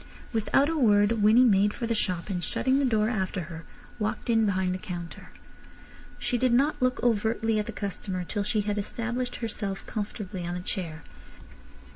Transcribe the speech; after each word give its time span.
Without 0.33 0.67
a 0.67 0.75
word 0.75 1.21
Winnie 1.21 1.43
made 1.45 1.75
for 1.75 1.85
the 1.85 1.93
shop, 1.93 2.31
and 2.31 2.43
shutting 2.43 2.79
the 2.79 2.85
door 2.85 3.07
after 3.07 3.41
her, 3.41 3.65
walked 3.99 4.31
in 4.31 4.47
behind 4.47 4.73
the 4.73 4.79
counter. 4.79 5.29
She 6.17 6.39
did 6.39 6.51
not 6.51 6.81
look 6.81 7.03
overtly 7.03 7.59
at 7.59 7.67
the 7.67 7.71
customer 7.71 8.23
till 8.23 8.41
she 8.41 8.61
had 8.61 8.79
established 8.79 9.35
herself 9.35 9.85
comfortably 9.85 10.43
on 10.43 10.55
the 10.55 10.59
chair. 10.61 11.03